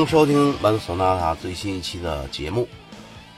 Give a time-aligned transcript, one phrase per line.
[0.00, 2.66] 迎收听完索纳塔最新一期的节目，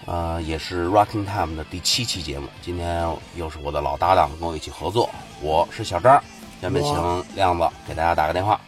[0.06, 2.46] 呃，也是 Rocking Time 的第七期节目。
[2.62, 6.22] 今天又是我的老搭档跟我一起合作，我是小张。
[6.60, 8.60] 下面请亮子给大家打个电话，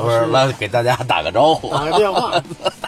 [0.00, 2.32] 不是来给大家打个招呼，打个 电话，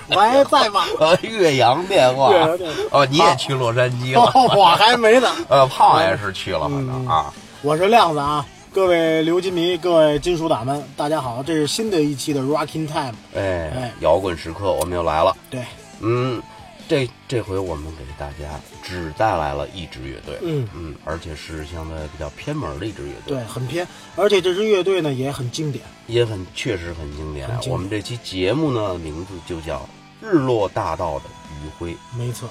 [0.08, 0.82] 喂，在吗？
[0.98, 4.32] 呃，岳阳电话岳阳电话哦，你也去洛杉矶了？
[4.56, 5.30] 我还没呢。
[5.48, 8.44] 呃，胖也是去了，反正啊，我是亮子啊，
[8.78, 13.12] 各位刘金迷，各位金属党们，大家好，这是新的一期的 Rocking Time。
[13.34, 15.36] 哎哎，摇滚时刻我们又来了。
[15.50, 15.64] 对，
[15.98, 16.40] 嗯，
[16.86, 25.84] 这这回我们给大家只带来了一支乐队，嗯嗯，而且是相对比较偏门的一支乐队，对，很偏，而且这支乐队呢也很经典。
[26.06, 27.48] 也很确实很经典。
[27.48, 29.80] 很经典我们这期节目呢，名字就叫
[30.24, 31.24] 《日落大道的
[31.64, 31.90] 余晖》。
[32.16, 32.48] 没错，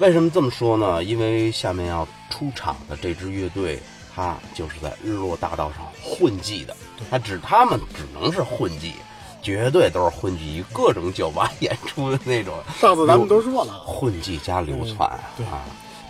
[0.00, 1.04] 为什么这么说呢？
[1.04, 3.78] 因为下面要出场的这支乐队，
[4.14, 6.76] 它就是在日落大道上混迹的，
[7.10, 8.94] 他只他们只能是混迹，
[9.42, 12.54] 绝对都是混迹于各种酒吧演出的那种。
[12.78, 15.46] 上次咱们都说了，混迹加流窜、对。
[15.46, 15.62] 啊，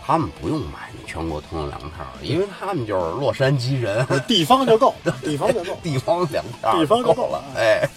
[0.03, 4.93] 他们不用买那全国通用粮票，因为他们就是洛杉矶人， 地方就够，
[5.23, 5.79] 地方就够。
[5.83, 7.45] 地方粮票地方就够够了。
[7.57, 7.89] 哎，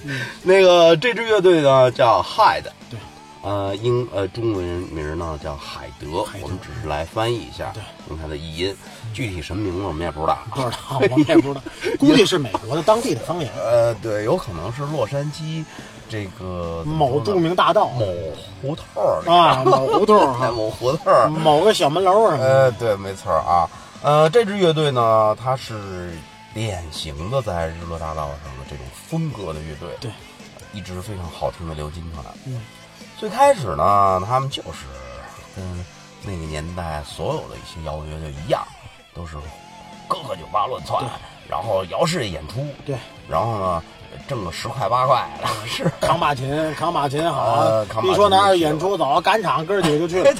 [0.43, 2.99] 那个这支乐队呢叫 Hide，对，
[3.41, 6.43] 呃英呃中文名呢叫海德，海德。
[6.43, 8.75] 我们只是来翻译一下，对，用它的译音，
[9.13, 10.39] 具体什么名字我们也不知道。
[10.51, 10.77] 不知道，
[11.11, 11.61] 我们也不知道，
[11.99, 15.63] 估计是美国的当地的方言，呃，对，有可能是洛杉矶
[16.09, 17.89] 这个某著名大道。
[17.89, 18.05] 某
[18.61, 21.29] 胡同儿啊，某胡同哎哈， 某胡同儿。
[21.29, 22.63] 某个小门楼什么的。
[22.63, 23.69] 呃，对，没错儿啊。
[24.01, 26.11] 呃，这支乐队呢，它是
[26.53, 30.11] 典型的在日落大道上的这种风格的乐队，对，
[30.73, 32.25] 一支非常好听的流金团。
[32.45, 32.61] 嗯，
[33.17, 34.85] 最开始呢，他们就是
[35.55, 35.85] 跟
[36.21, 38.61] 那个年代所有的一些摇滚乐队一样，
[39.13, 39.35] 都是
[40.07, 41.03] 各个酒吧乱窜，
[41.49, 42.95] 然后摇市演出，对，
[43.29, 43.83] 然后呢，
[44.27, 50.33] 挣个十块八块的，是 扛把琴，扛把琴好一说哪儿演出走，赶场哥儿几个就去了。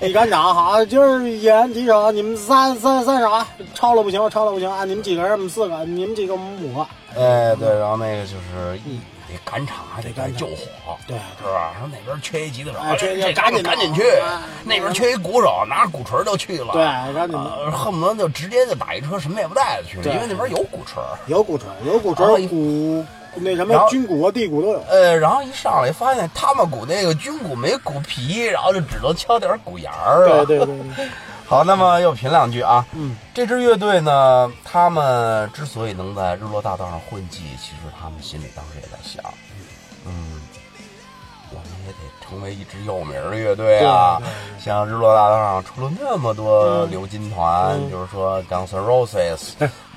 [0.06, 4.84] 一赶场好，今儿演几首，你们三三三首啊，超了不行，超了不行啊！
[4.84, 6.86] 你们几个人，我们四个，你们几个，我们五个。
[7.14, 8.98] 哎，对，然后那个就是一
[9.32, 11.72] 得赶场，还得得赶场该救火，对是吧？
[11.78, 16.72] 说那边缺一吉他手，这赶紧赶紧去哎；那边缺一鼓手，拿着鼓槌就去了。
[16.72, 16.84] 对，
[17.14, 21.00] 赶紧呃，恨不得就直接就打一车，什么也不带的去了，因为那边有鼓槌。
[21.26, 23.04] 有鼓槌，有鼓槌鼓
[23.34, 24.82] 那什么军鼓啊、地鼓都有。
[24.90, 30.76] 呃，然后一上来发现他们鼓那个军鼓没鼓皮，然后就只能敲点鼓沿儿对对对，
[31.46, 32.86] 好，那么又评两句啊。
[32.92, 39.22] 嗯，这支乐队呢，他们之所以能在日落大道上混迹，其实他们心里当时也在想，
[42.32, 44.18] 成为一支有名的乐队啊
[44.58, 49.50] 像日落大道上出了那么多嗯流金团，嗯比如说 Guns N' Roses、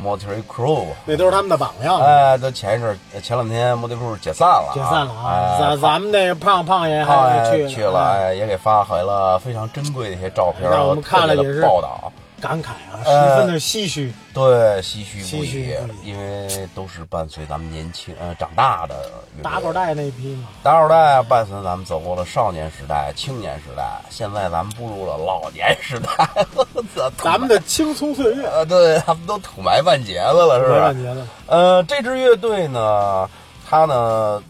[0.03, 0.87] Motley Crew，。
[1.05, 2.01] 那都是他们的榜样。
[2.01, 12.11] 哎，都前一阵前两天 Motley Crew 解散了啊，解散了啊，哎咱咱们那个胖胖爷他还去也去了，也给发回了非常珍贵的一些照片让我们看了也是报道。
[12.45, 14.13] 感慨啊，十呃分的唏嘘。
[14.33, 14.43] 对，
[14.81, 19.09] 唏嘘不唏嘘因为都是伴随咱们年轻呃长大的
[19.41, 26.29] 打狗带那批嘛，打狗带伴随咱们走过了少年时代、青年时代，现在咱们步入了老年时代，
[27.17, 30.81] 咱们的青葱岁月，呃，对他们都土埋半截子了，是吧？
[30.81, 31.27] 半截子。
[31.47, 33.27] 呃，这支乐队呢，
[33.67, 34.43] 他呢，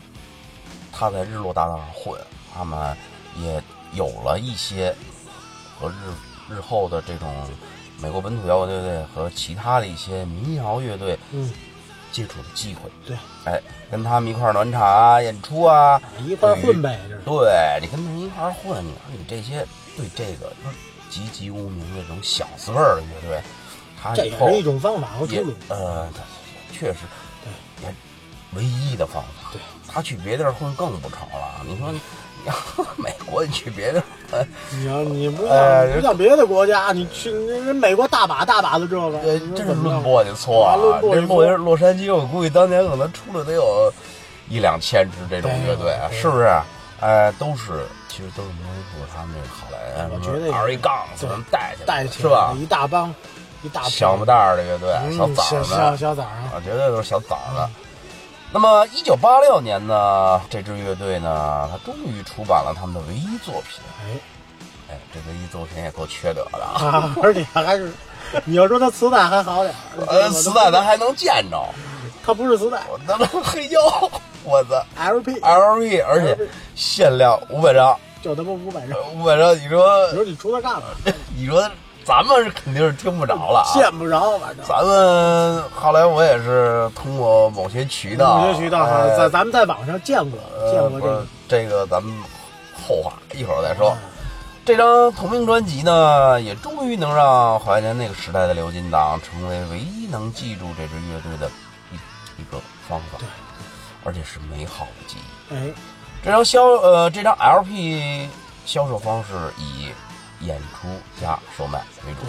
[0.92, 2.19] 他在日落大道上混，
[2.53, 2.97] 他们
[3.39, 3.62] 也
[3.94, 4.94] 有了一些
[5.80, 5.94] 和日
[6.50, 7.31] 日后的这种
[8.01, 11.51] 美国本土摇滚乐队和其他的一些民谣乐队嗯，
[12.12, 12.89] 接触的机会。
[13.06, 17.21] 对，哎，跟他们一块儿暖场啊、演出啊，一块儿混呗，这是。
[17.25, 19.65] 对你跟他们一块儿混，你说你这些
[19.95, 20.51] 对这个
[21.09, 23.42] 籍籍无名的这种小字辈儿的乐队，
[24.01, 25.53] 他也是一种方法和出也路。
[25.69, 26.07] 呃，
[26.71, 27.00] 确实，
[27.44, 27.95] 对也
[28.53, 29.50] 唯一的方法。
[29.51, 31.62] 对，他去别地儿混更不成了。
[31.65, 32.00] 你说，你
[32.97, 34.03] 美国你去别地儿
[34.72, 40.75] 你要你不哎像不像别的国家，你去人美国大把大把的这个，呃，你说真是怎么样论簸箕错啊！
[40.75, 43.92] 论簸箕这洛错洛杉矶，我估计当年可能出了得有
[44.50, 46.50] 一两千支这种乐队，啊是不是？
[47.01, 52.62] 哎，都是，其实都是毛衣服他们这个好莱我觉得二一杠对他们带起来，带起是吧来？
[52.62, 53.13] 一大帮，
[53.63, 57.69] 一大小不蛋儿的乐队，嗯小崽小小儿们，小崽儿啊，啊，绝对都是小崽儿们。
[58.56, 63.81] 那么，一九八六年呢，这支乐队呢，他终于出版了他们的唯一作品。
[64.00, 64.18] 哎
[64.90, 66.88] 哎，这唯一作品也够缺德的啊！
[66.88, 67.92] 啊，而且还是，
[68.46, 71.62] 你要说他磁带还好点儿， 呃，磁带咱还能见着，
[72.25, 73.78] 它不是磁带我他妈黑胶，
[74.46, 74.81] 我操！
[74.96, 76.38] LP LV，而且
[76.75, 80.84] 限量五百张，就他妈五百张，五百张，你说你说你出它干嘛？
[81.36, 81.69] 你说
[82.06, 83.74] 咱们是肯定是听不着了啊！
[83.74, 84.63] 见不着，反正。
[84.63, 88.86] 咱们后来我也是通过某些渠道，某些渠道
[89.18, 90.40] 在咱们在网上见过，
[90.72, 91.25] 见过这个。
[91.48, 92.16] 这个咱们
[92.88, 93.98] 后话一会儿再说。
[94.63, 101.50] 这张同名专辑呢，也终于能让怀念那个时代的刘金党成为唯一能记住这支乐队的
[101.92, 101.96] 一
[102.42, 103.28] 一个方法，对，
[104.04, 105.56] 而且是美好的记忆。
[105.56, 105.74] 哎，
[106.24, 108.28] 这张销呃这张 LP
[108.66, 109.90] 销售方式以
[110.41, 110.87] 演出
[111.21, 112.27] 加售卖为主，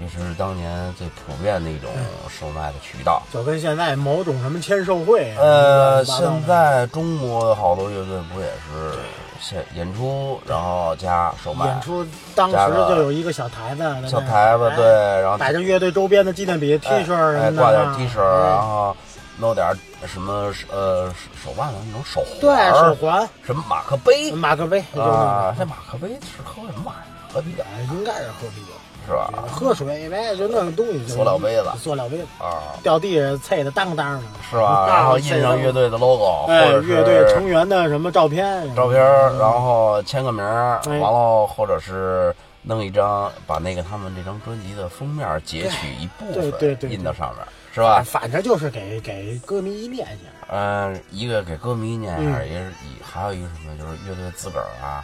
[0.00, 1.90] 这是当年最普遍的一种
[2.28, 3.22] 售卖的渠道。
[3.32, 8.98] 就跟现在某种什么签售会啊，呃，现在中国的好多乐队不也是
[9.40, 12.04] 现演出，然后加售卖演出
[12.34, 12.56] 当时
[12.88, 14.84] 就有一一个小台子小台子，哎对，
[15.22, 18.96] 然后摆着乐队周边的纪念品、T 恤什哎，么的，挂点 T 恤，然哎后
[19.38, 19.72] 弄点
[20.06, 27.11] 什么呃手手办的那种手环，对手环、什么马克杯马克杯，啊，这马克杯是喝什么玩意儿？
[27.32, 28.72] 喝啤酒哎应该是喝啤酒，
[29.06, 29.30] 是吧？
[29.50, 34.86] 喝水呗，就那个东西，就塑料杯子塑料杯子，啊，掉地上啐的当当的，是吧？
[34.86, 39.00] 然后印上乐队的 logo，或哎，者乐队成员的什么照片，照片，
[39.38, 47.44] 然后签个名完了或者是弄一张，把那个他们这张专辑的封面截取一部对对对分印到上面，
[47.74, 48.02] 是吧？
[48.04, 50.16] 反正就是给给歌迷一念想。
[50.54, 55.02] 嗯，一个给歌迷念一下，嗯也是以还有一个什么，就是乐队自个儿啊，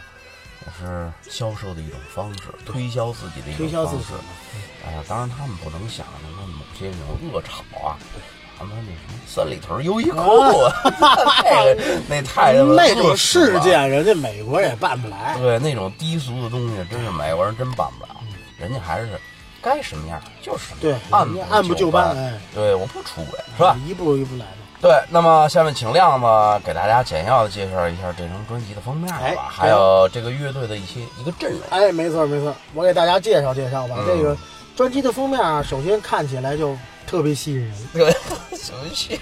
[0.65, 4.03] 也是销售的一种方式，推销自己的一推销自己。
[4.03, 4.23] 种方式。
[4.85, 7.97] 哎呀，当然他们不能想那么某些那种恶炒啊，
[8.57, 10.73] 他们那什么三里屯优衣库啊，
[11.43, 11.77] 那个
[12.07, 15.35] 那太他妈那种事件，人家美国也办不来。
[15.37, 18.15] 对那种低俗的东西，真是美国人真办不了，
[18.57, 19.19] 人家还是
[19.61, 22.17] 该什么样就是什么对样，按按部就班。
[22.17, 22.39] 哎。
[22.55, 23.77] 对，我不出轨，是吧？
[23.85, 24.51] 一步一步来嘛。
[24.81, 26.25] 对，那么下面请亮子
[26.65, 31.59] 给大家简要的介绍一下这张专辑的封面吧，哎还有这个乐队的一些一个阵容。
[31.69, 33.95] 哎，没错没错，我给大家介绍介绍吧。
[33.99, 34.37] 嗯这个
[34.75, 38.09] 专辑的封面啊，首先看起来就特别吸引人，对，
[38.55, 39.19] 什么戏？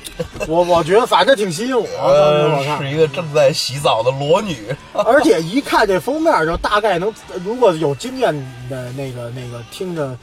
[0.47, 4.75] 我我觉得反正挺吸引我，是一个正在洗澡的裸女。
[4.93, 7.11] 而且一看这封面就大概能，
[7.43, 8.31] 如果有经验
[8.69, 10.15] 的那个那个听着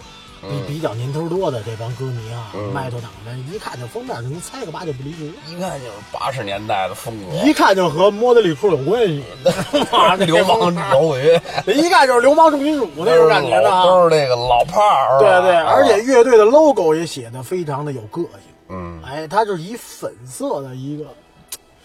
[0.48, 0.66] 比嗯。
[0.66, 2.72] 比较年头多的这帮歌迷啊，嗯。
[2.72, 9.24] 麦头党的，一看就封面就能猜个八九不离十，一看就是八十年代的风格，一看就和莫德里库有关系。
[10.26, 11.22] 流氓摇滚，
[11.66, 13.84] 一看就是流氓重金属那种感觉的啊。
[13.84, 15.18] 都是那个老炮儿。
[15.18, 15.66] 对对，啊。
[15.68, 18.30] 而且乐队的 logo 也写的非常的有个性。
[18.68, 21.04] 嗯，哎，它就是以粉色的一个，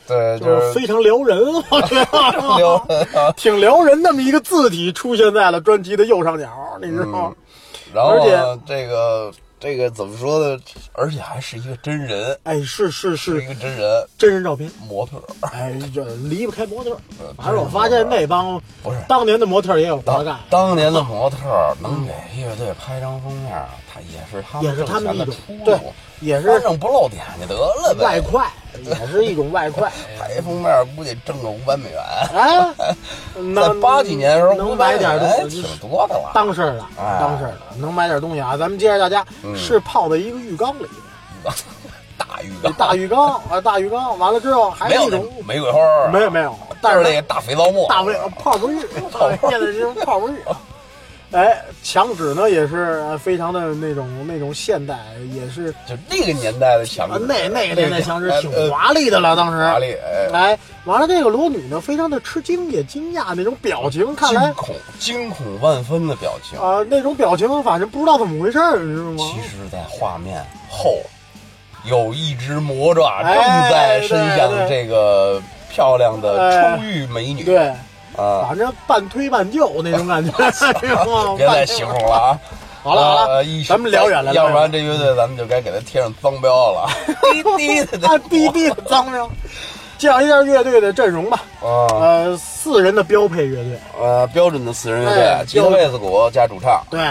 [0.07, 0.79] 对，就是是。
[0.79, 1.37] 非常撩人，
[1.69, 3.33] 我觉得。
[3.35, 6.47] 挺撩人那么一个字体出现在了专辑的右上角，
[6.81, 7.33] 你知道吗？
[7.93, 10.57] 然后呢这个这个怎么说呢？
[10.93, 15.23] 而且还是一个真人，哎，是是是一个真人真人照片，模特儿。
[15.41, 17.33] 哎，这离不开模特呃。
[17.37, 23.65] 反正我发现那帮不是当年的模特也有活当干，当年的 模特儿能给乐队拍张封面
[24.11, 25.79] 也是他们也是他们的一种出路对，
[26.21, 28.03] 也是反正不露点就得了呗。
[28.03, 28.47] 外快，
[28.83, 29.91] 也是一种外快。
[30.19, 32.01] 拍封面儿估计挣个五百美元，
[32.33, 32.73] 啊。
[33.53, 36.31] 那八几年的时候能买点500东西，挺多的了。
[36.33, 38.57] 当事儿了，哎当事儿了，能买点东西啊！
[38.57, 40.85] 咱们接着大家嗯是泡在一个浴缸里，
[42.17, 45.79] 大浴缸，大浴缸啊，大浴缸，完了之后还一种玫瑰花
[46.11, 48.79] 没有没有，但是那个大肥皂沫，大卫泡不浴，
[49.49, 50.35] 现在是泡不浴。
[51.31, 54.97] 哎，墙纸呢也是呃非常的那种那种现代，
[55.31, 66.57] 也是就那个年代的墙啊纸，那那个年代墙纸挺呃华丽的了，当时华丽，哎，哎，完了这个裸女呢，非常的吃惊也惊讶那种表情，看来惊恐惊恐万分的表情。
[66.59, 69.31] 啊、那种表情反正不知道怎么回事儿，你知道吗？
[69.31, 70.97] 其实，在画面后
[71.85, 77.43] 有一只魔爪正哎在伸向这个漂亮的哎初遇美女。
[77.43, 77.71] 对，
[78.19, 80.31] 啊，反正半推半就那种感觉，
[80.79, 81.35] 知道吗？
[81.37, 82.39] 别再形容了啊！
[82.81, 86.89] 好了好了咱们聊远了要不然这乐队咱们就该给它贴上脏标了。
[87.33, 89.29] 滴滴的啊，滴滴的脏标！
[89.97, 91.41] 介绍一下乐队的阵容吧。
[91.61, 96.81] 啊呃，四人的标配乐队，呃，标准的四人乐哎队，吉他、贝斯、鼓加主唱。
[96.89, 97.01] 对，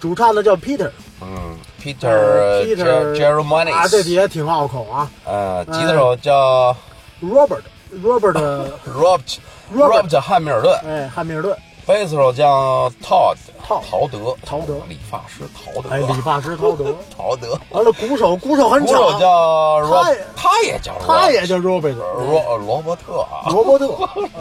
[0.00, 0.90] 主唱呢叫 Peter，
[1.20, 1.56] 嗯
[2.00, 6.76] 呃，Peter Peter Jeremiah 啊，这底下挺拗口啊呃，吉他手叫
[7.22, 9.36] ，Robert，Robert，Robert Robert
[9.74, 13.36] Robert 汉密尔顿，哎，汉密尔顿，贝斯手叫 Todd
[13.66, 14.74] 陶陶德，陶德。
[14.88, 23.86] 理发师陶德，哎，理发师陶德， 陶德，完了，鼓手，鼓手很鼓手巧，叫他他也叫他也叫 Robert，罗罗伯特啊，罗伯特，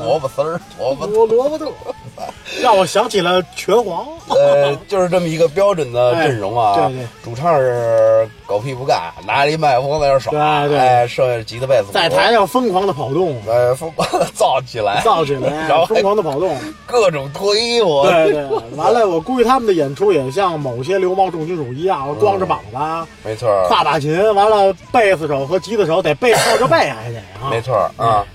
[0.03, 1.71] 萝卜丝儿，萝卜罗罗伯特，
[2.61, 6.73] 让我想起了拳皇，呃，就是这么一个标准的阵容啊。
[6.77, 7.07] 哎对对。
[7.23, 10.31] 主唱是狗屁不干，拿着一麦克风在那耍，
[10.61, 10.79] 对对。
[10.79, 16.57] 哎，剩下吉他贝斯，在台上疯狂的跑动，呃疯狂的 造起来，造起来然后，疯狂的跑动。
[16.87, 18.43] 各种脱衣服，对对，
[18.75, 22.77] 完了，我估计他们的演出也像某些流氓重金属一样，光着膀子，
[23.23, 27.49] 没错儿，挎把琴，完了，贝斯手和吉他手得背靠着背还得啊。
[27.49, 28.25] 没错儿啊。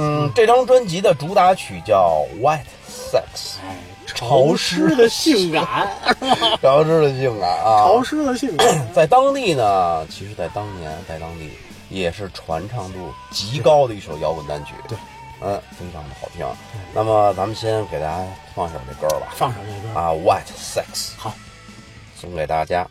[0.00, 3.76] 嗯，这张专辑的主打曲叫《White Sex 哎，
[4.06, 5.88] 潮湿的性感，》，
[6.62, 7.82] 潮湿的性感啊。
[7.82, 8.66] 潮湿的性感。
[8.94, 11.50] 在当地呢，其实，在当年，在当地
[11.90, 14.72] 也是传唱度极高的一首摇滚单曲。
[14.88, 14.96] 对，
[15.40, 16.46] 嗯，非常的好听。
[16.94, 19.28] 那么，咱们先给大家放一首这歌儿吧。
[19.36, 21.34] 放首这歌，啊，White Sex，好，
[22.16, 22.88] 送给大家。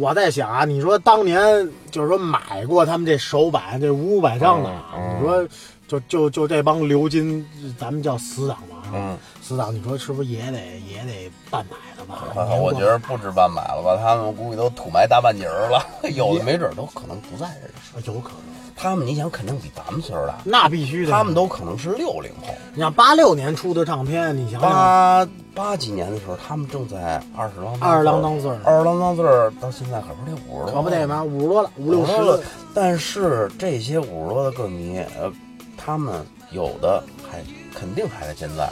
[0.00, 5.46] 我在想啊，你说当年就是说买过他们这手板这五百张的，嗯你说
[5.86, 7.46] 就就就这帮流金，
[7.78, 12.24] 咱们叫死党吧嗯，死党，你说是不是也得也得半买了吧？
[12.56, 17.46] 我觉得不止半买了吧，他们估计都土埋大半截儿了，有的没准都可能不在
[17.94, 18.06] 这世。
[18.10, 21.12] 有可能，他们你想肯定比咱们岁数大，那必须的。
[21.12, 22.54] 他们都可能是六零后。
[22.72, 31.22] 你像八六年出的唱片，你想想，八八几年的时候，他们正在二十郎二十郎当岁儿二十郎当岁儿，到现在可不得五十多，可不得吗？
[31.22, 32.40] 五十多了，五六十了。
[32.74, 35.30] 但是这些五十多的歌迷，呃，
[35.76, 37.44] 他们有的还
[37.78, 38.66] 肯定还在健在。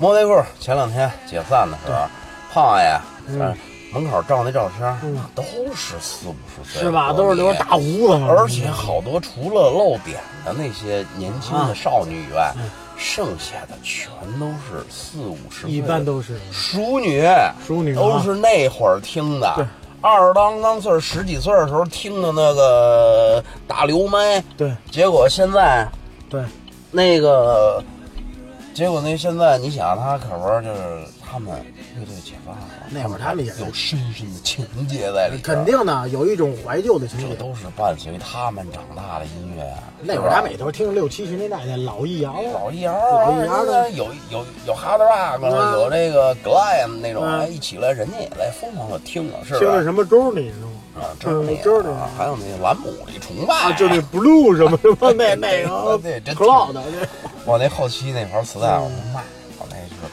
[0.00, 1.98] 莫内裤前两天解散的时候，
[2.52, 3.54] 胖爷嗯
[3.92, 4.98] 门口照那照片，
[5.34, 5.42] 都
[5.74, 7.12] 是四五十岁，是吧？
[7.12, 12.70] 都是留着大胡子，而且好多除了露点的那些年轻的少女以外，嗯。
[13.02, 16.38] 剩下的全都是四五十岁，一般都是。
[16.52, 17.22] 熟女，
[17.66, 17.98] 熟女啊。
[17.98, 19.66] 都是那会儿听的。
[20.02, 24.70] 二十当当岁十几岁的时候听的那个大流麦，对。
[24.90, 25.88] 结果现在
[26.28, 26.44] 对，
[26.90, 27.82] 那个，
[28.74, 31.50] 结果那现在你想，他可不是就是他们
[31.96, 33.60] 乐队解放了，那会儿他们也是。
[33.60, 37.28] 有深深的情节在里边，肯定的有一种怀旧的情节。
[37.28, 39.78] 这都是伴随他们长大的音乐啊。
[40.02, 47.40] 那会儿他们也都是听六七十年代的老艺谣，老一摇，老一摇的有有有 hard rock，啊有这个 glam 那种，啊。
[47.42, 49.82] 哎，一起来人家也在疯狂的听啊，是听的吧？
[49.82, 50.72] 什么周你知道吗？
[51.00, 53.54] 啊，知道那知道个啊，还有那个兰姆里崇拜。
[53.54, 56.82] 啊，就那 blue 什么什么那那个对真 cloud 那
[57.44, 59.22] 我那后期那盘磁带我都卖，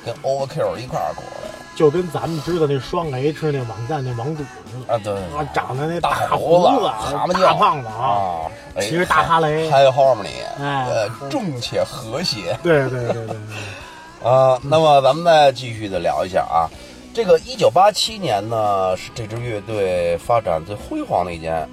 [0.08, 7.42] 跟 Overkill 一块儿过来就跟咱们知道那双 H 那网站那网主似的，啊，对，啊，长得那大胡子，子，蛤蟆叫。
[7.42, 9.70] 大胖子啊，啊，哎骑着大哈雷。
[9.70, 12.58] 还有 harmony，哎呃，重且和谐。
[12.64, 13.36] 对对对对对，
[14.28, 16.66] 啊，那么咱们再继续的聊一下啊，
[17.14, 21.70] 这个一九八七年呢是这支乐队发展最辉煌的一年，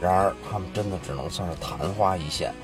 [0.00, 2.54] 然而他们真的只能算是昙花一现。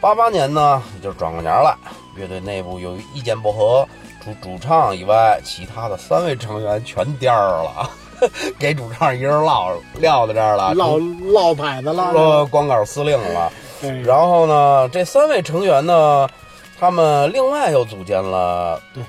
[0.00, 1.76] 八八年呢，也就是转过年了，
[2.14, 3.84] 乐队内部由于意见不合，
[4.26, 7.88] 除主唱以外，其他的三位成员全颠儿了，
[8.58, 13.52] 给主唱一人落撂在这儿了，落落牌子了，说光杆司令了。
[13.82, 16.28] 哎然后呢，这三位成员呢，
[16.76, 19.04] 他们另外又组建了对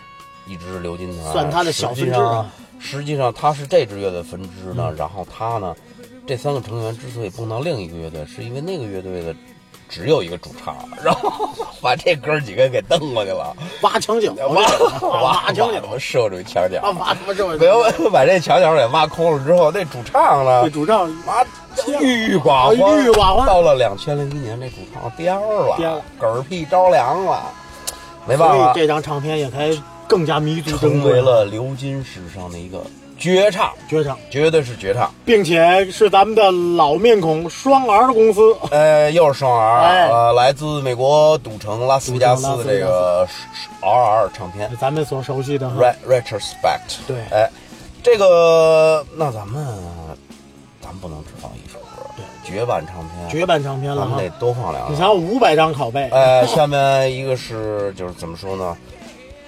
[0.46, 5.76] 一支流金团，算他的小分支实际上啊，实际上他是这支乐队分支呢，嗯然后他呢，
[6.28, 9.34] 这三个成员之所以蹦到另一个乐队，是因为那个乐队的
[9.90, 11.50] 只有一个主唱，然后
[11.82, 14.62] 把这哥几个给蹬过去了，挖墙脚，挖
[15.02, 16.80] 挖挖墙脚他妈社会主义墙角。
[16.82, 20.64] 啊，，挖他妈把这墙角给挖空了之后，那主唱呢？
[20.64, 21.44] 这，主唱妈
[22.00, 23.48] 郁郁寡欢，郁郁寡欢。
[23.48, 27.44] 到了两千零一年，这主唱颠了，颠了嗝屁着凉了，
[28.28, 29.70] 没办法，这张唱片也才
[30.08, 32.82] 更加弥足珍成贵为了流金史上的一个
[33.18, 35.12] 绝唱，绝唱，绝对是绝唱。
[35.26, 40.08] 并且是咱们的老面孔双 R 的公司，呃，又是双 R，、哎。
[40.08, 43.28] 呃，来自美国赌城拉斯维加斯的这个
[43.82, 44.70] RR 唱片。
[44.80, 47.06] 咱们所熟悉的 Re Retrospect。
[47.08, 47.18] 对。
[47.32, 47.50] 哎，
[48.04, 49.66] 这个那咱们
[50.80, 54.30] 咱们不能只放一首歌，对，绝版唱片，绝版唱片了咱们得。
[54.40, 54.92] 多放两个。
[54.92, 58.78] 你想五百张拷贝，哎，下面一个是就是怎么说呢？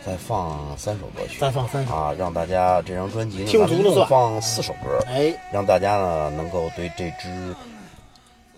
[0.09, 1.93] 再放三首歌曲，再放三首。
[1.93, 4.07] 啊，让大家这张专辑呢，听足了算。
[4.07, 7.55] 放四首歌，哎，让大家呢能够对这支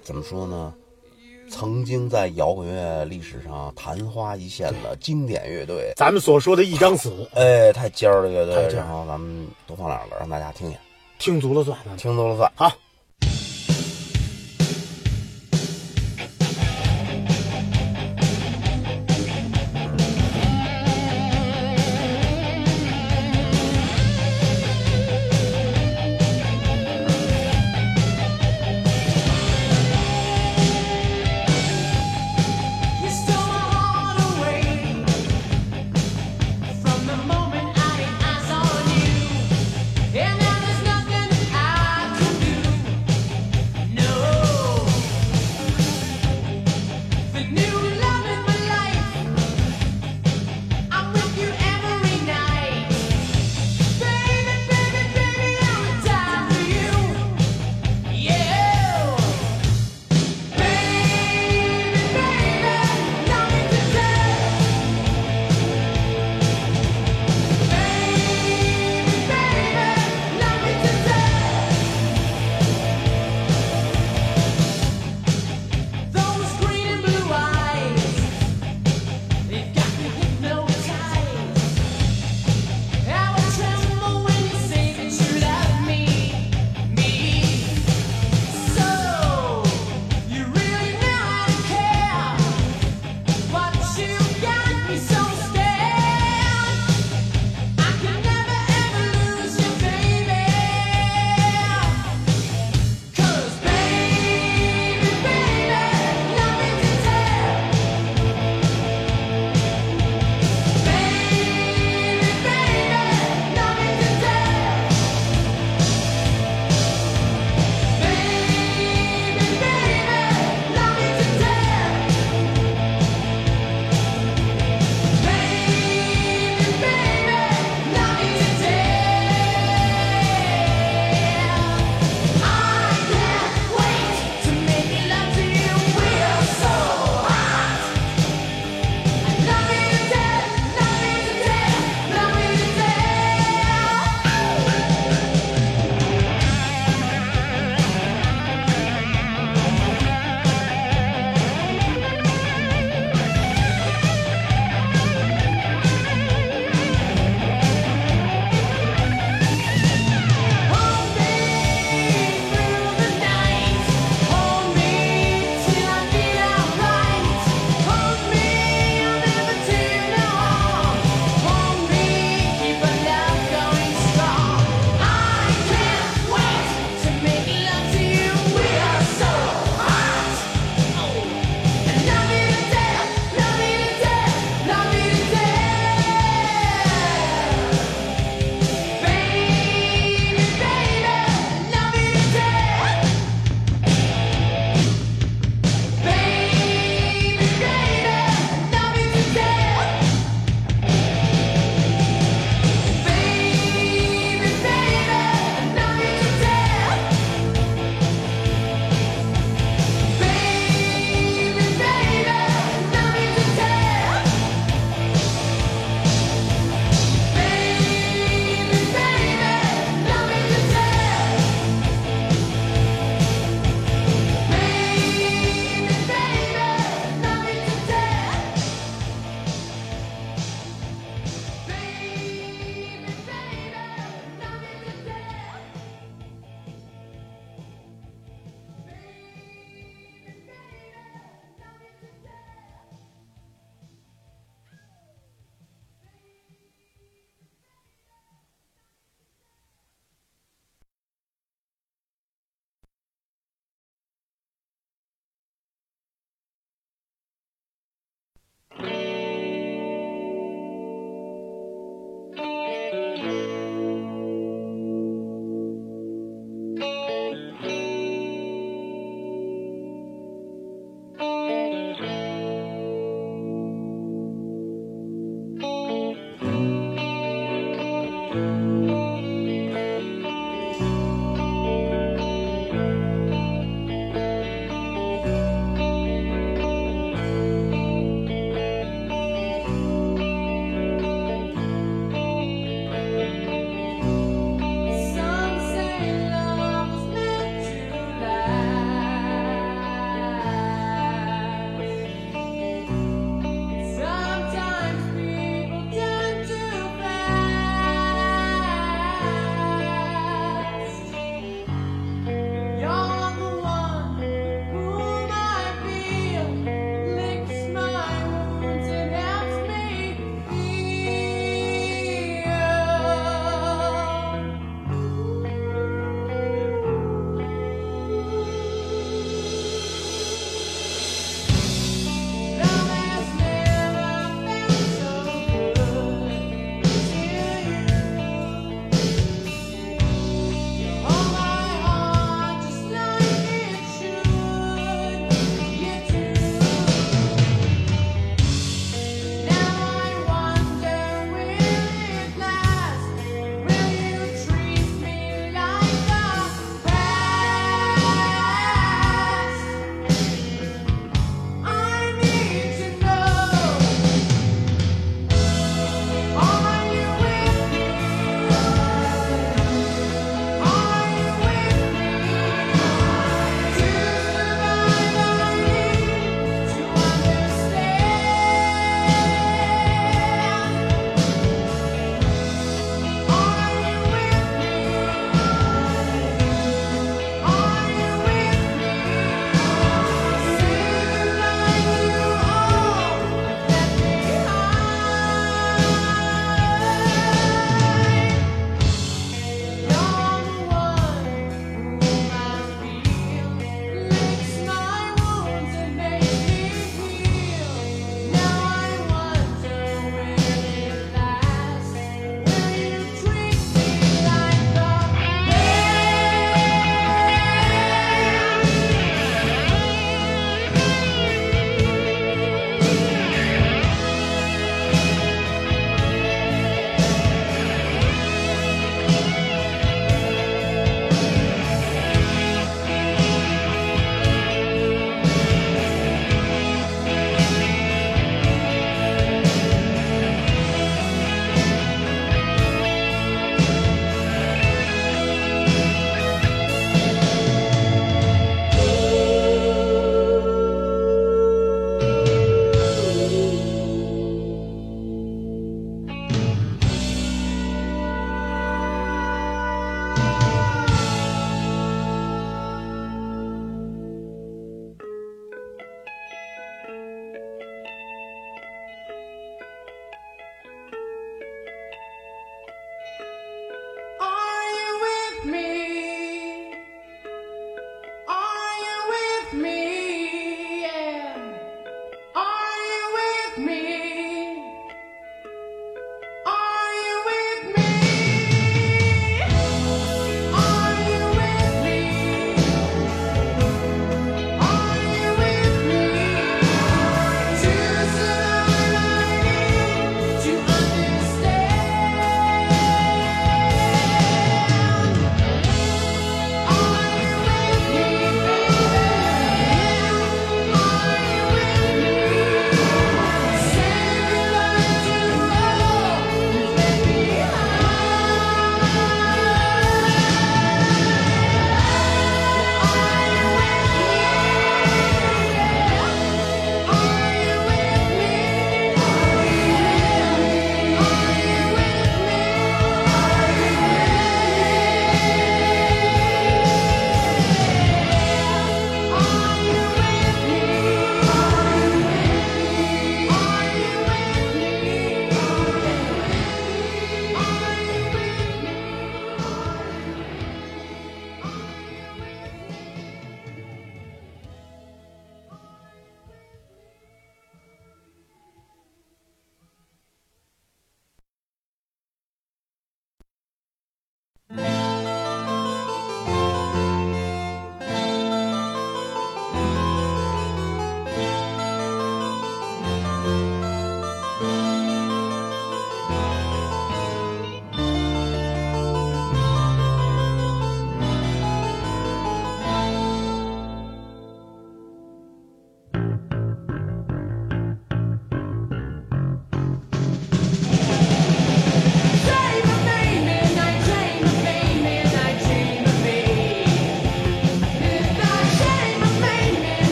[0.00, 0.72] 怎么说呢，
[1.50, 8.84] 曾经在摇滚乐历史上昙花一现的经典乐队，咱们所说的一张死，哎，太尖儿的乐队，太尖儿。
[8.84, 10.78] 然后咱们多放两个，让大家听听，
[11.18, 11.76] 听足了算。
[11.96, 12.52] 听足了算。
[12.54, 12.72] 好，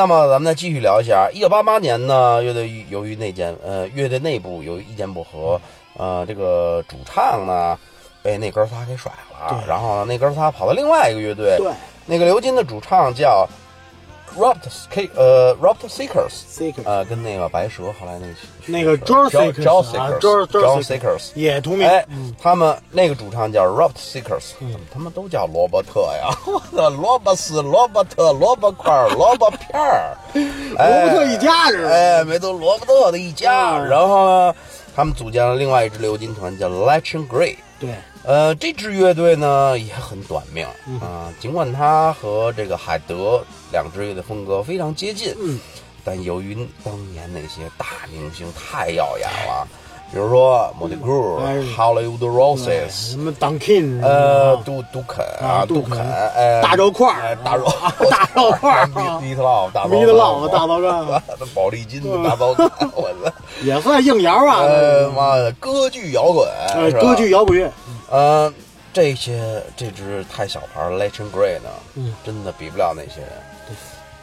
[0.00, 5.60] 那么咱们再继续聊一下，一九八八年呢，乐队由于内间呃乐队内部由于意见不合，
[5.98, 7.78] 呃，这个主唱呢
[8.22, 9.68] 被那哥仨给甩了，对。
[9.68, 11.70] 然后呢那哥仨跑到另外一个乐队，对。
[12.06, 13.46] 那个刘金的主唱叫
[14.38, 14.58] Robt
[14.90, 18.34] K 呃 Robt Seekers，Seekers 呃跟那个白蛇后来那个
[18.66, 21.88] 那个 John John Seekers 啊 Seekers Seekers Seekers 也同名，
[22.40, 26.30] 他们那个主唱叫 Robt Seekers，怎么他们都叫罗伯特呀？
[26.46, 31.90] 我的萝卜丝、萝卜特、萝卜块儿、萝卜片儿，罗伯特一家是吧？
[31.90, 33.76] 哎，没错罗伯特的一家。
[33.78, 34.54] 嗯然后呢，
[34.94, 37.56] 他们组建了另外一支流金团，叫 Legend Grey。
[37.78, 40.66] 对，呃，这支乐队呢也很短命
[41.00, 45.58] 啊、尽管他和这个海德两支乐队风格非常接近，嗯，
[46.04, 46.54] 但由于
[46.84, 49.66] 当年那些大明星太耀眼了，
[50.12, 51.56] 比如说 m o d y Crew、哎。
[51.76, 57.20] Hollywood Roses，什么 Dunkin 呃，啊杜杜肯啊啊，杜杜肯哎，大肉块儿。
[57.20, 57.64] 哎大肉
[58.10, 58.86] 大肉块儿。
[59.20, 61.22] 米米特劳大米特劳大刀干
[61.54, 67.70] 宝丽金的大刀干， 我的，也算硬摇啊，呃妈的，歌剧摇滚呃，歌剧摇滚乐，
[68.10, 68.52] 呃，
[68.92, 72.12] 这些这支太小牌儿 Legend Grey 呢，嗯。
[72.24, 73.30] 真的比不了那些人，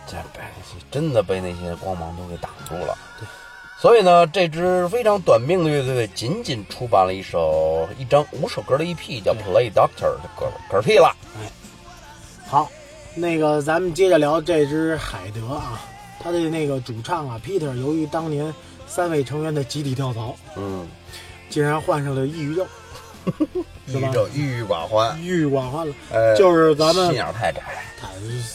[0.07, 0.43] 这被
[0.89, 2.97] 真的被那些光芒都给挡住了。
[3.79, 11.15] 所以呢，这支非常短命的乐队仅仅出版了一首一张五首歌的 EP，叫《Play Doctor》的歌嗝屁了。
[11.39, 11.51] 哎。
[12.47, 12.71] 好，
[13.13, 15.81] 那个咱们接着聊这支海德啊，
[16.19, 18.51] 他的那个主唱啊，Peter，由于当年
[18.87, 20.87] 三位成员的集体跳槽，嗯，
[21.49, 22.65] 竟然患上了抑郁症，
[23.87, 25.93] 抑郁症、郁郁寡欢，郁郁寡欢了。
[26.11, 27.61] 呃，就是咱们心眼太窄。
[27.99, 28.07] 他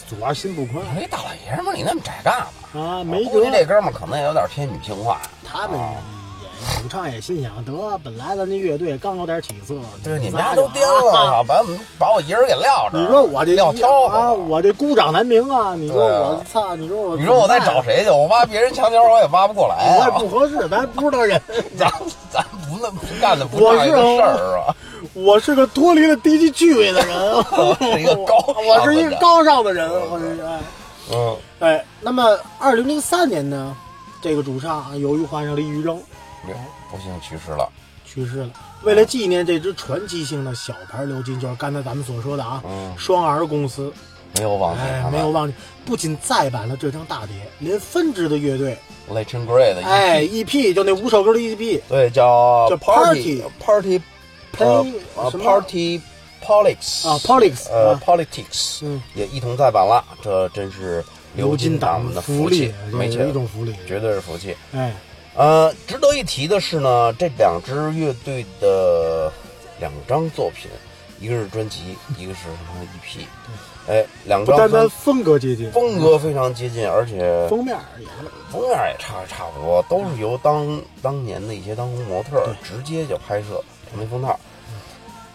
[0.09, 2.39] 主要心不宽你大老爷们儿，你那么窄干
[2.73, 2.79] 嘛？
[2.81, 3.65] 啊，没估计这。
[3.65, 5.21] 哥们儿可能也有点偏女性化。
[5.43, 5.93] 他们啊
[6.77, 12.97] 也主唱也心想，得本来咱这乐队刚有点起色，对，你们家都颠了， 把我们把我一人给撂着。
[12.97, 15.75] 你说我这撂挑啊，我这孤掌难鸣啊！
[15.75, 17.83] 你说我操，你说我你说我再找？
[17.83, 18.09] 谁去？
[18.09, 20.19] 我挖别人墙角，我也挖不过来我也啊。
[20.19, 21.41] 不合适，咱不知道人。
[22.95, 24.75] 不干的不我是大一个事儿是吧？
[25.13, 27.15] 我是个脱离了低级趣味的人，
[27.51, 30.59] 我是一个高我是一个高尚的人，我是哎
[31.11, 31.85] 嗯，哎。
[32.01, 33.75] 那么，二零零三年呢，
[34.21, 36.01] 这个主唱啊由于患上了抑郁症
[36.91, 37.69] 不幸去世了。
[38.05, 38.49] 去世了。
[38.83, 43.91] 为了纪念这支传奇性的小牌鎏金，就是刚才咱们所说的啊，嗯，双 R 公司，
[44.37, 45.11] 没有忘记哎他，们。
[45.13, 45.53] 没有忘记，
[45.85, 48.77] 不仅再版了这张大碟，连分支的乐队
[49.09, 54.01] ，Legend Grey 的 EP，哎，EP 就那五首歌的 EP，对，叫叫 Party Party
[54.57, 56.01] 呃 Play- 呃什么？Party
[56.43, 58.01] Politics 啊，Politics 呃啊。
[58.05, 61.03] Politics 嗯，也一同再版了，这真是
[61.35, 63.73] 流金党们的福气利，，没错这是一，种福利。
[63.87, 64.55] 绝对是福气。
[64.73, 64.93] 哎，
[65.35, 69.31] 呃，值得一提的是呢，这两支乐队的
[69.79, 70.69] 两张作品，
[71.19, 73.25] 一个是专辑，一个是什么 EP，
[73.87, 78.05] 哎，两不单单风格接近，风格非常接近，而且封面也
[78.51, 83.61] 封面也差差不多，都是由当当年的一些当红模特儿直接就拍摄
[83.91, 84.39] 成为封套。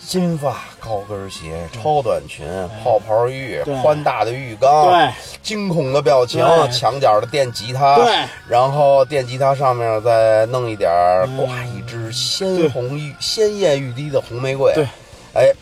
[0.00, 2.46] 金发、高跟鞋、超短裙、
[2.82, 10.88] 泡泡浴、宽大的浴缸，惊恐的表情对，墙角的电吉他，对然后电吉他上面再弄一点
[11.36, 14.86] 挂一支鲜红欲鲜艳欲滴的红玫瑰，对，
[15.34, 15.52] 哎，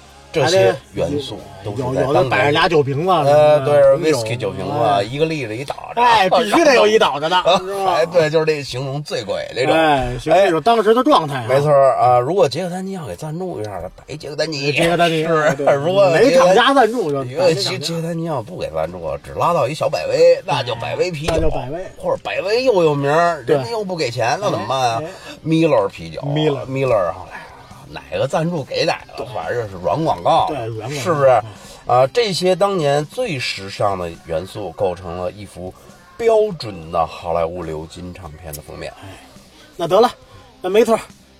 [0.42, 7.36] 这些元素都有是在当有的摆着俩酒瓶子，呃，对，whisky 酒瓶哎子，一个立着一倒着，哎，必须得有一倒着的？
[7.86, 9.74] 哎，对，就是这形容醉鬼这种。
[9.74, 23.10] 哎，行，这种当时的状态啊，没错啊，如果杰克丹尼要给赞助一下，摆杰克丹尼，杰克丹尼是 如果没厂家赞助就杰杰克丹尼要不给赞助，只拉到一小百威，那就百威啤酒，那就百威或者百威又有名
[23.46, 25.02] 人家又不给钱，那怎么办啊
[25.44, 27.35] ？Miller 啤酒 Miller Miller 后来
[27.88, 31.42] 哪个赞助给哪个，反正是软广告，对软广告是不是？
[31.86, 35.72] 啊，这些当年最时尚的元素构成了一幅
[36.16, 38.92] 标准的好莱坞流金唱片的封面。
[39.02, 39.08] 哎
[39.76, 40.10] 那得了，
[40.62, 40.98] 那没错，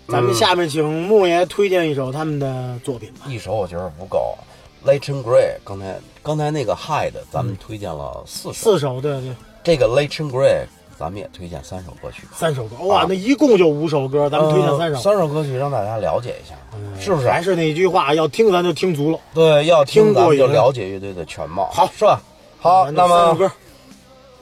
[0.08, 3.26] 咱们嗯下面请木爷推荐一首他们的作品吧。
[3.26, 4.36] 一首我觉得不够。
[4.84, 9.34] Legend Grey，刚才刚才那个 Hide，咱们推荐了四首，四首，对对，
[9.64, 10.66] 这个 Legend Grey
[10.98, 12.32] 咱们也推荐三首歌曲吧。
[12.34, 14.96] 三首歌，哇，那一共就五首歌，咱们推荐三首。
[14.96, 16.54] 呃三首歌曲让大家了解一下，
[17.00, 17.28] 是不是？
[17.28, 19.18] 还是那句话，要听咱就听足了。
[19.34, 22.20] 对，要听咱们就了解乐队的全貌，好是吧？
[22.58, 23.50] 好，那么歌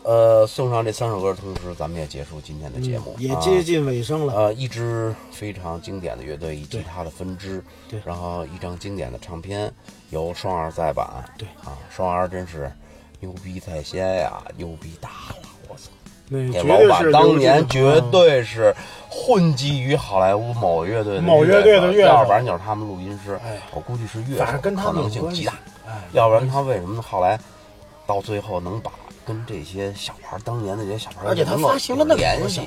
[0.04, 4.34] 呃，送上这三首歌的同时，咱们也结束今天的节目，嗯也啊接近尾声了。
[4.34, 9.72] 呃，一支非常经典的乐队以及它的分支，对然后一张经典的唱片
[10.10, 12.70] 由双儿再版，对啊，双儿真是
[13.20, 15.43] 牛逼在先呀，牛逼大了！
[16.28, 18.74] 那那老板当年绝对是
[19.08, 25.52] 混迹于好莱坞某乐队的某乐队的乐手要不然就是他们录音师哎，我估计是乐手，反正跟他可能性极大。。
[25.86, 27.38] 哎，要不然他为什么后来
[28.06, 28.90] 到最后能把
[29.26, 32.62] 跟这些小孩当年的这些小孩而且他发行了那么联系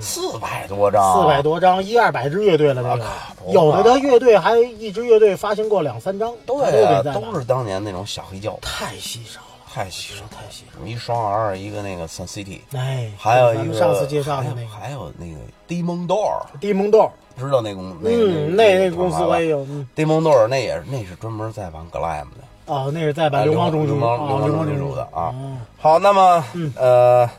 [0.00, 3.04] 四百多张，四百多张，一二百支乐队了，那个
[3.52, 9.45] 有的他乐队还一支乐队发行过两三张，对都是当年那种小黑胶，太稀少了，
[9.76, 10.86] 太稀少，太稀少。
[10.86, 14.68] 一双 R，一个那个 Sun City，哎，还有一个上次介绍的那个。
[14.68, 22.72] 还有还有那个 d 蒙豆儿，低蒙豆，知道那公那个嗯，那那那个公司我也有，嗯，d 蒙豆儿那也是那是专门在玩 Glam 的。
[22.72, 25.24] 哦，那是在版哎流氓中流枢啊，氓流氓氓中中枢的啊。
[25.24, 25.58] 哦。
[25.76, 26.72] 好，那么、嗯。
[26.74, 27.30] 呃，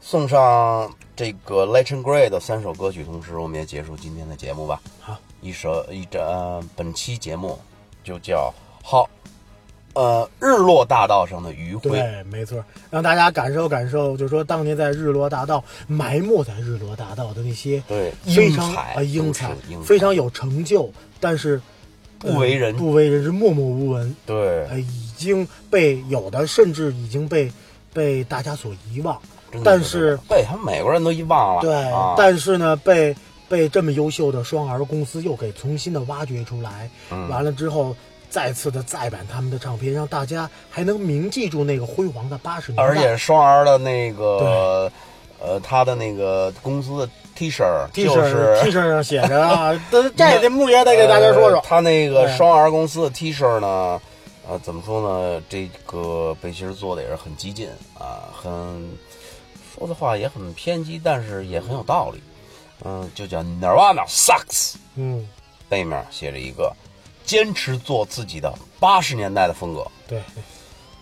[0.00, 4.80] 送上这个 Legend Grey 的三首歌曲，同时我们也结束今天的节目吧。
[5.00, 7.56] 好，一首一这、呃、本期节目
[8.02, 8.52] 就叫
[8.82, 9.08] 好，
[9.98, 11.90] 呃，日落大道上的余晖。
[11.90, 20.88] 对，没错，让大家感受感受，就是说当年在日落大道埋没在日落大道的那些对非常英才啊英才英，才非常有成就，
[21.18, 21.60] 但是
[22.20, 22.72] 不为人。
[22.74, 27.50] 呃不为人知，默默无闻，对，呃，已经被有的甚至已经被
[27.92, 29.20] 被大家所遗忘，
[29.64, 31.62] 但是被他们美国人都遗忘了。
[31.62, 33.16] 对，啊、但是呢，被
[33.48, 37.28] 被这么优秀的双儿公司又给重新的挖掘出来，嗯。
[37.28, 37.96] 完了之后。
[38.30, 42.82] 再次的再版他们的唱片，让大家还能铭记住那个辉煌的八十年代。
[42.82, 44.90] 而且双儿的那个
[45.40, 51.58] 呃，他的那个公司的 T 恤 T 就恤是 T 恤 上写着啊， 这这这木爷得给大家说说。
[51.58, 54.00] 呃他那个哎双儿公司的 T 恤呢，
[54.48, 55.42] 呃，怎么说呢？
[55.48, 57.68] 这个背心儿做的也是很激进
[57.98, 58.50] 啊，很
[59.74, 62.20] 说的话也很偏激，但是也很有道理。
[62.84, 65.28] 嗯，就叫 Nirvana sucks，嗯，
[65.68, 66.72] 背面写着一个
[67.28, 68.50] 坚持做自己的
[68.80, 69.86] 八十年代的风格。
[70.08, 70.22] 对，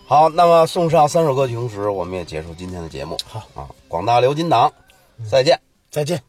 [0.05, 3.17] 好，那么送上三首歌曲同时，我们也结束今天的节目。
[3.25, 4.71] 好啊，广大刘金党，
[5.31, 5.57] 再见。
[5.89, 6.26] 再见。